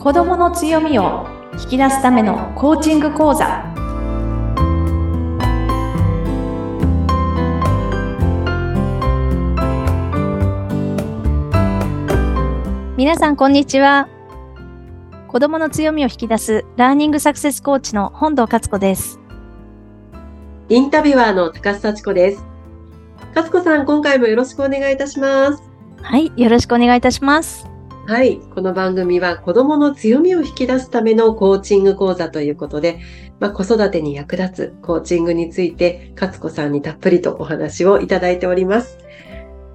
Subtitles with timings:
[0.00, 1.26] 子供の強みを
[1.62, 3.62] 引き出すためのコーチング講座。
[12.96, 14.08] 皆さんこんにちは。
[15.28, 19.20] 子供の強みを引き出すラーニングサクセスコーチの本堂勝子です。
[20.70, 22.44] インタビュアーの高須幸子です。
[23.34, 25.62] 勝子さん今回もよろしくお願いいたします。
[26.02, 27.69] はいよろしくお願いいたします
[28.10, 28.38] はい。
[28.38, 32.98] この番組は子供の強みを引き出すためのコーチング講座ということで、
[33.38, 38.98] まあ、子育てに役立つコーチングについて、勝子さんにたっぷりとお話をいただいております。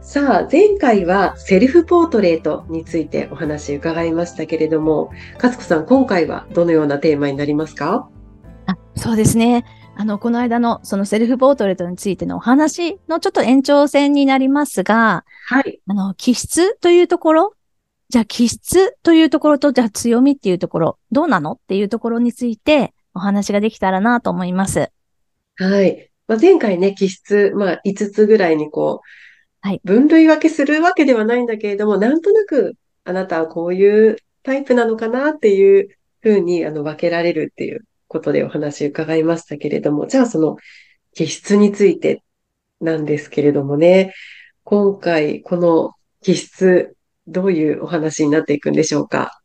[0.00, 8.08] さあ、前回はセルフポートレートについてお話伺いましたけれども、勝子さん、今回はどのようなテーマになりますか？
[8.66, 9.64] あそうですね。
[9.94, 15.78] あの、この間のそのセルフポートレートについてのお話のちょっと延長線になりますが、はい。
[15.86, 17.54] あの、気質というところ
[18.14, 24.92] じゃあ気質というところと、じゃあ強みっていうところ、どうなのっていうところについてお話ができたらなと思います。
[25.56, 26.12] はい。
[26.28, 35.88] まあ、前回ね、気質、まあ、5つぐらいにこう、はい、分類分けするわけではないんだけれども、なんとなく、あなたはこういうタイプなのかなっていう
[36.20, 40.56] ふうに、あの、分けられるっていうことでお話伺いましたけれども、じゃあその
[41.14, 42.22] 気質について
[42.80, 44.14] なんですけれどもね、
[44.62, 46.94] 今回この気質
[47.26, 49.40] どういうお話になっていくんでしょうか？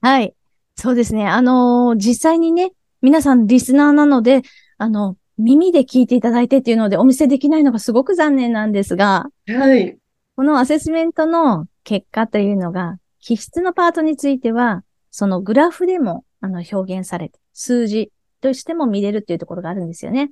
[0.00, 0.34] はい。
[0.76, 1.26] そうですね。
[1.26, 4.42] あのー、実際にね、皆さんリスナーなので、
[4.78, 9.98] あの、耳で聞いていただいてっていうのでお見せできないのがすごく残念なんですが、はい。
[10.36, 20.30] このアセスメントの結果というのが、気質のパートについては、そのグラフでもあの表現されて、数字としても見れるっていうところがあるんですよね。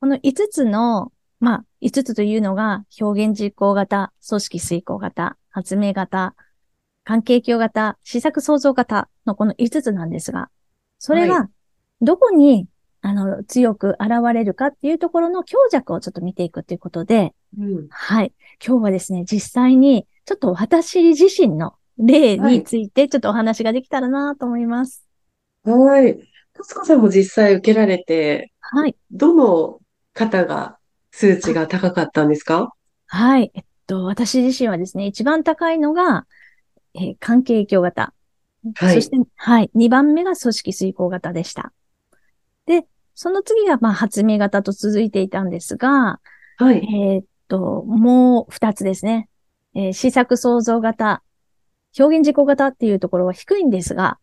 [0.00, 6.34] この5つのまあ、5つというのが、表現実行型、組織遂行型、発明型、
[7.04, 10.50] 関係強型、施策創造型のこの5つなんですが、
[10.98, 11.48] それが、
[12.02, 12.68] どこに、
[13.00, 18.34] あの、強く現れるかっていうところの強弱をちょっと見ていくということで、うん、はい。
[18.64, 25.06] 今日はですね、実際に、ちょっと私自身の例について、ちょっとお話ができたらなと思います。
[25.64, 26.18] はい。
[26.54, 28.94] コスコさんも実際受けられて、はい。
[29.10, 29.80] どの
[30.12, 30.78] 方が
[31.10, 32.72] 数値が高かったんですか？
[33.06, 33.50] はい。
[33.54, 36.26] えっと、私自身はですね、一番高いのが、
[36.94, 38.12] えー、関係影響型。
[38.74, 38.94] はい。
[38.94, 39.70] そして、はい。
[39.74, 41.72] 二番目が組織遂行型でした。
[42.66, 46.20] で、その次が、まあ、発明型と続いていたんですが、
[46.58, 46.76] はい。
[46.76, 49.28] えー、っと、もう二つですね。
[49.74, 51.22] えー、試作創造型、
[51.98, 54.18] 表現自己型っていうところは低いんですが、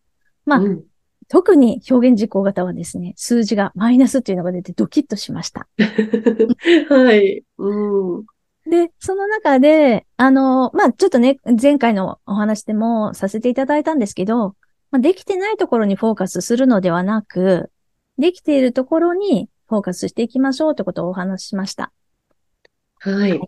[0.46, 0.84] まあ、うん、
[1.28, 5.68] 特に表現実行型はですね、数字がマイナスっていうのが出てドキッとしました。
[6.88, 7.44] はい。
[7.58, 8.26] うん。
[8.68, 14.56] で、その中で、あの、まあ、ちょっとね、前回のお話でもさせていただいたんですけど、
[14.90, 17.70] まあ、できてないところにフォーカスするのではなく、
[18.18, 21.92] できているところにフォーカスしていきましょうってことをお話ししました。
[23.00, 23.40] はい。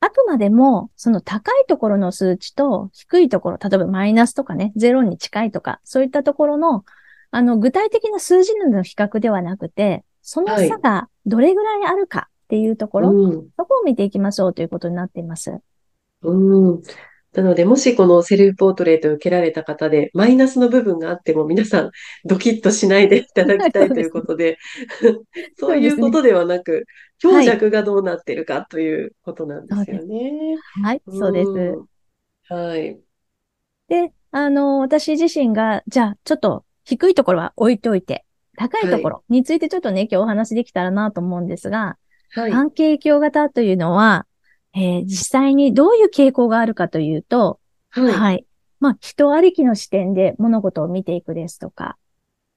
[0.00, 6.84] あくまでも、その高いところの数値と低いところ、例えばマイナスとかね、ゼロに近いとか、そういったところの
[7.32, 15.58] あの、具体的な数字の比較ではなくて、その差がどれぐらいあるかっていうところ、はい、そこを見ていきましょうということになっています。
[16.22, 16.82] うん。
[17.32, 21.90] なので、もしこのセルフポートレートを受けられた方で、マイナスの部分があっても、皆さん、
[22.26, 24.58] ドキッとしないでいただきたいということで、
[25.56, 26.84] そういうことではなく、
[27.18, 30.56] 強弱がどうなってるかということなんですよね。
[30.84, 32.52] はい、そうです。
[32.52, 33.00] はい。
[33.88, 38.24] で、あの、私自身が、じゃあ、ちょっと低いところは置いておいて、
[38.56, 41.96] 高いところについてちょっとね、今日お話できたらなと思うんですが、
[42.34, 44.26] はい、関係鏡型というのは、
[44.74, 47.60] えー、実際にどういう傾向があるかというと、
[47.90, 48.12] はい。
[48.12, 48.46] はい、
[48.80, 51.96] まあ、人ありきの視点で物事を見ていくですとか、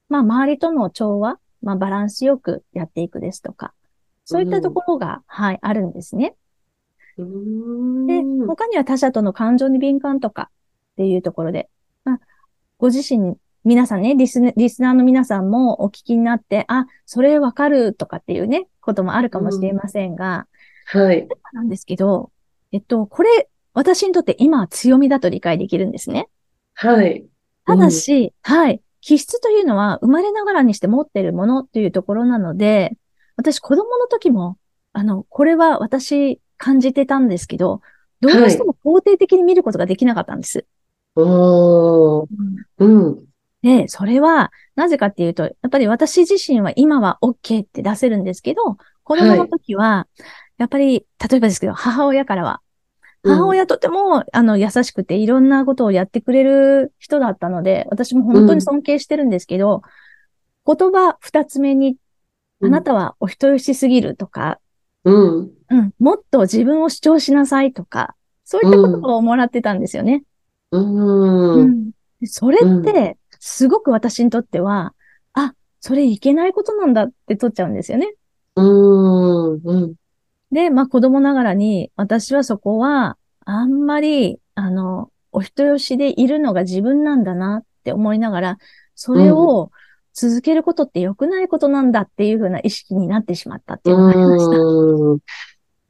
[0.07, 3.73] まあ、周りとの調和、まあ、バランスよくやっていくですとか、
[4.23, 6.35] そういったところが、はい、あるんですね。
[7.17, 7.23] で、
[8.47, 10.49] 他には他者との感情に敏感とか
[10.93, 11.69] っていうところで、
[12.03, 12.19] まあ、
[12.77, 20.47] ご自身皆さんね、リスリスナーの皆さんもお聞きになって、あ、それわかるとかっていうね、こともあるかもしれませんが、
[20.93, 21.27] うん、はい。
[21.51, 22.31] なんですけど、
[22.71, 26.29] えっと、これ、私にとって今は強みだと理解できるんですね。
[26.75, 27.25] はい。
[27.65, 28.81] ただし、うん、はい。
[29.01, 32.95] 気質というのは生まれながらにして持っているものというところなので、
[33.35, 34.57] 私子供の時も、
[34.93, 37.81] あの、これは私感じてたんですけど、
[38.21, 40.65] どうしても肯定的に見ることができなかったんです。
[41.15, 42.27] はい、おー。
[42.77, 43.25] うん。
[43.65, 50.07] で、それは、なぜかっていうと、やっぱり私自身は今は OK って出せるんですけど、子供の時は、
[50.59, 52.61] やっぱり、例えばですけど、母親からは、
[53.23, 59.81] 母親とても、あの、優しくていろんなことをやってくれる人だったので、私も本当に尊敬してるんですけど、
[60.67, 61.97] 言葉二つ目に、
[62.61, 64.59] あなたはお人よしすぎるとか、
[65.05, 65.51] うん。
[65.71, 70.23] うん、もっと自分を主張しなさいとか、そういった言葉をもらってたんですよね。
[70.69, 71.53] うん。
[71.61, 71.91] うん。
[72.21, 74.95] でそれって、すごく私にとっては、
[75.33, 78.11] あ、それいけないことなんだって取っちゃうんですよね。
[78.55, 79.61] うん。
[79.63, 79.93] うん。
[80.51, 88.57] で、まあ子供ながらに、私はそこは、あんまり、あの、お人よしでいるのが自分なんだなって思いながら、
[88.95, 89.69] それを
[90.13, 94.57] 続けることって良くないことなんだっていうふうな意識になってしまったっていうのがありました。
[94.57, 95.19] うん。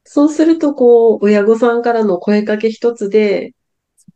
[0.03, 3.53] そうすると、こう、親御さんからの声かけ一つで、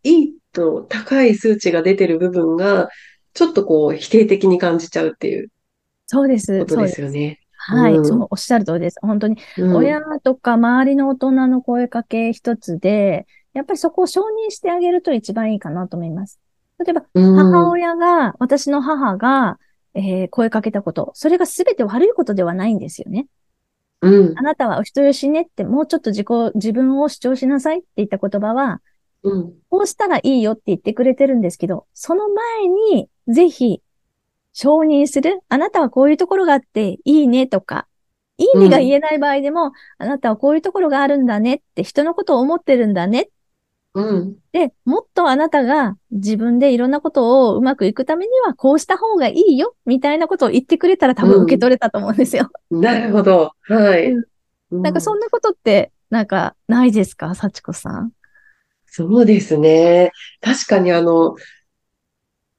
[0.04, 2.90] いいと高い数値が出てる部分が、
[3.34, 5.50] ちょっとこう、否定的に感じちゃうっていう
[6.08, 6.60] そうです。
[6.60, 7.40] ことでそうですすよね。
[7.54, 8.98] はい、うんそう、おっしゃる通りです。
[9.02, 9.76] 本当に、うん。
[9.76, 16.40] 親とか周りの大人の声かけ一つで、やっぱりそこを承認してあげると一番いいかなと思います。
[16.80, 19.60] 例えば、うん母親が、私の母が、
[19.94, 23.28] えー声かけたこと、それが全て悪いことではないんですよね。
[24.02, 24.42] うんあ。
[24.42, 28.82] なたはお人よしねって、もうちょっと自己、自分を主張しなさいって言った言葉は、
[29.24, 29.54] うん。
[29.70, 33.82] こうしたらいいよって言ってくれてるんですけど、その前に、ぜひ、
[34.54, 35.40] 承認する。
[35.48, 37.88] あなたはこういうところがあって、いいねとか、
[38.38, 43.30] いいねが言えない場合でも、あなたはこういうところがあるんだねって、人のことを思ってるんだね
[43.94, 44.36] うん。
[44.52, 52.50] で、もっとあなたが自分でいろんなことをうまくいくためには、こうした方がいいよ、みたいなことを言ってくれたら多分受け取れたと思うんですよ。
[52.72, 53.52] なるほど。
[53.62, 54.12] はい。
[54.12, 54.24] うん
[54.72, 58.12] うなんかそんなことって、なんかないですか幸子さん？
[58.86, 60.12] そうですね。
[60.42, 61.36] 確かにあの、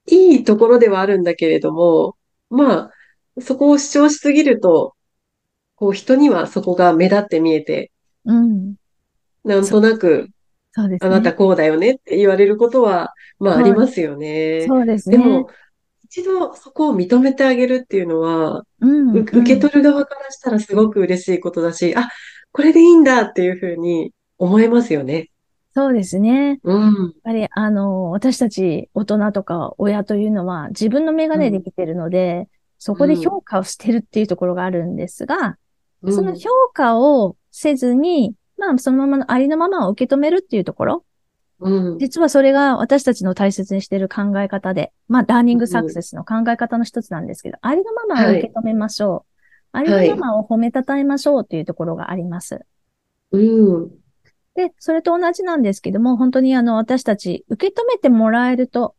[0.07, 2.17] いいところではあるんだけれども、
[2.49, 2.91] ま
[3.37, 4.95] あ、そこを主張しすぎると、
[5.77, 7.91] こう人にはそこが目立って見えて、
[8.25, 8.75] うん。
[9.45, 10.29] なんとなく、
[10.73, 11.09] そうですね。
[11.09, 14.67] あなたこうだよねって言われることは、まあありますよね。
[14.67, 15.17] そうですね。
[15.17, 15.49] でも、
[16.05, 22.09] 一度そこを認めてあげるっていうのは、うん、う受け取る側からしたらすごく嬉しいことだし、あ、
[22.53, 25.31] これでいいんだっていうふうに思えますよね。
[25.73, 26.49] そうですね。
[26.49, 26.75] やっう
[27.09, 27.15] ん。
[27.23, 35.57] ぱり、あの、私たち大人とか親というのは自分の眼鏡できてるので、そこで評価をしてるっていうところがあるんですが、
[36.03, 41.05] うんその評価をせずに、まあ、そのままのありのままを受け止めるっていうところ、
[41.61, 41.99] うん。
[41.99, 49.31] 実はそれが私たちの大切にしている考え方で、まあ、ラーニングサクセスの考え方の一つなんですけど、ありのままを受け止めましょう。
[49.73, 52.61] ありのままを褒めたたえましょうというところがあります。
[53.33, 53.91] うん。
[54.55, 58.97] で、それと同じなんですけども、本当にあの、私たち受け止めてもらえると、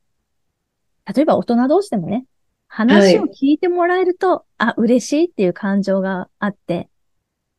[1.14, 2.26] 例えば大人同士でもね、
[2.68, 6.90] 話を聞いてもらえると、あ、嬉しいっていう感情があって、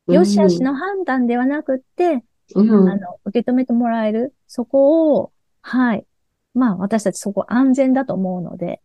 [0.08, 2.24] よしあしの判断ではなくって、
[2.54, 2.88] うん。
[2.88, 6.06] あの、受け止めてもらえる、そこを、はい。
[6.54, 8.82] まあ、私たちそこ安全だと思うので、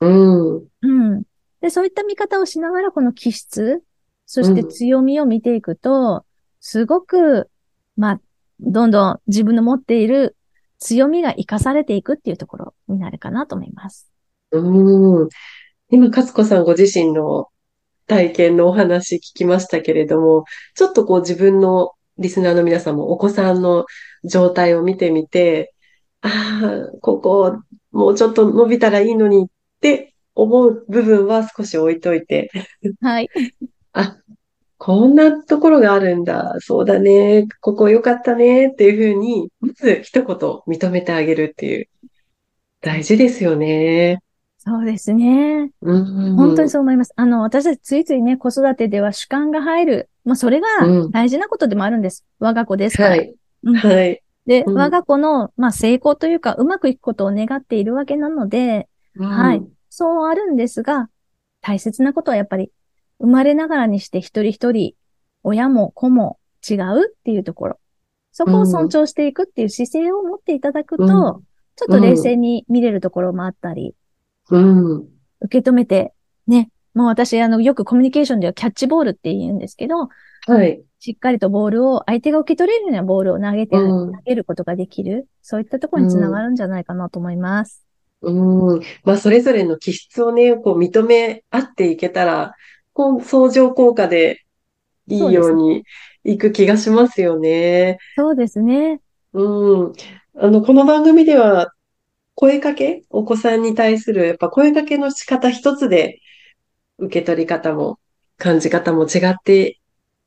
[0.00, 0.68] うん。
[0.82, 1.22] うん。
[1.60, 3.82] で、そういった見方をしながら、この気質、
[4.26, 6.24] そしてうん強みを見ていくと、
[6.60, 7.50] すごく、
[7.96, 8.20] まあ、
[8.60, 10.36] どんどん自分の持っている
[10.78, 14.10] 強みが活かされていくっていうところになるかなと思います。
[14.52, 15.28] うん。
[15.90, 17.48] 今、勝子さんご自身の
[18.06, 20.44] 体験のお話聞きましたけれども、
[20.74, 23.86] ちょっとこう自分のリスナーの皆さんもお子さんの
[24.24, 25.74] 状態を見てみて、
[26.20, 27.60] ああ、ここ
[27.92, 29.48] もうちょっと伸びたらいいのにっ
[29.80, 32.50] て思う部分は少し置いといて、
[33.00, 33.28] はい。
[33.92, 34.16] あ、
[34.78, 36.54] こんなところがあるんだ。
[36.60, 37.46] そうだね。
[37.60, 38.68] ここ良かったね。
[38.68, 41.88] っていうふうに、まず一言認めてあげるっていう。
[42.80, 44.20] 大事ですよね。
[44.58, 45.70] そうですね。
[45.82, 46.36] うん。
[46.36, 47.12] 本当にそう思います。
[47.16, 50.10] あの、私たちついついね、子育てでは主観が入る。
[50.24, 52.24] まあ、それがうん大事なことでもあるんです。
[52.38, 53.10] 我が子ですから。
[53.10, 53.34] はい。
[53.64, 54.22] うんはい。
[54.46, 59.62] で、うん我が子の、まあ、成功というか、うまくいくことを願っているわけなので、はい。
[59.90, 61.08] そうあるんですが、
[61.60, 62.70] 大切なことはやっぱり、
[63.20, 64.94] 生まれながらにして一人一人、
[65.42, 67.80] 親も子も違うっていうところ。
[68.32, 71.06] そこを尊重していくっていう姿勢を持っていただくと、う
[71.40, 71.44] ん
[71.78, 73.94] ちょっと冷静に見れるところもあったり、
[74.50, 75.08] うん。
[75.40, 76.12] 受け止めて、
[76.48, 80.08] ね、もう私、あの、よくコミュニケーションではキャッチボールって言うんですけど、
[80.48, 80.82] はい。
[80.98, 85.28] しっかりとボールを、相手が受け取れるようなボールを投げて、うん投げることができる。
[85.40, 87.86] そういったところにつながるんじゃないかなと思います。
[88.22, 88.80] うん。
[89.04, 92.54] まあ、それぞれの気質をね、こう認め合っていけたら、
[93.22, 94.42] 相乗効果で
[95.06, 95.84] いいように
[96.24, 97.98] いく気がしますよね。
[98.16, 99.00] そうですね。
[99.32, 99.92] うん。
[100.36, 101.72] あの、この番組では、
[102.34, 106.20] 声かけ、お子さんに対する、やっぱ声かけの仕方一つで、
[106.98, 107.98] 受け取り方も、
[108.36, 109.80] 感じ方も違って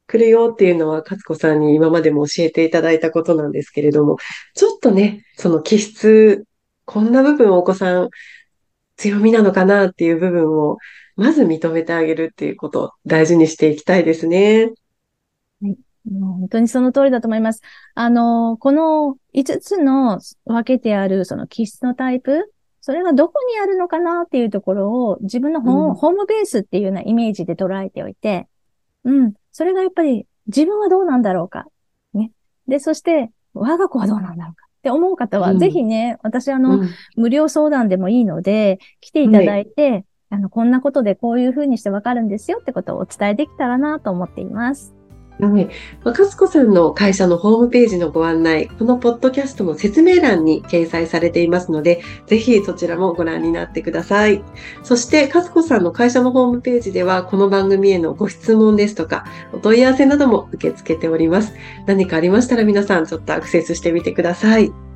[0.08, 4.18] くるよっていうのは、勝子さんに今までも教えていただいたことなんですけれども、
[4.56, 6.46] ちょっとね、その気質、
[6.86, 8.10] こんな部分をお子さん
[8.98, 10.78] 強みなのかなっていう部分を、
[11.22, 14.72] まず認めてあげるっていうことを大事にしていきたいですね。
[15.62, 15.78] はい。
[16.10, 17.62] 本当にその通りだと思います。
[17.94, 22.52] あの、この5つの分けてあるその気質のタイプ、
[22.82, 28.48] それがどこにあるのかなっていうところを自分のホ,、うん、ホームベースっていうようなイメージで捉えておいて、
[29.04, 29.34] うん。
[29.52, 31.68] それがやっぱり自分はどうなんだろうか。
[32.16, 32.32] ね。
[32.68, 34.66] で、そして、我が子はどうなんだろうか。
[34.66, 44.96] って思う方は、うん、ぜひね、私あの、うん、無料相談でもいいので、来ていただいて、はい、あの、こんなことでこういうふうにしてわかるんですよってことをお伝えできたらなと思っています。
[45.40, 45.66] はい。
[46.04, 54.42] まあ、かつこさんの会社のホームページのご案内、このポッドキャストの説明欄に掲載されていますので、ぜひそちらもご覧になってください。
[54.84, 61.54] そして、かつこさんの会社のホームページでは、この番組へのご質問ですとか、お問い合わせなども受け付けております。
[61.88, 64.91] 何かありましたら皆さんちょっとアクセスしてみてください。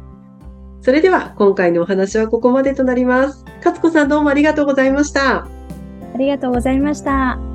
[0.86, 3.44] それでは、今回のお話はここまでとなります。
[3.58, 5.38] 勝子さんどうもありがとうございました。
[5.38, 5.48] あ
[6.16, 7.55] りがとうございました。